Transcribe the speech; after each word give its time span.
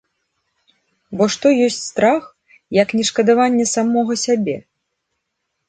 Бо 1.19 1.27
што 1.35 1.51
ёсць 1.65 1.77
страх, 1.91 2.23
як 2.81 2.97
не 3.01 3.05
шкадаванне 3.13 3.65
самога 3.75 4.21
сябе? 4.25 4.59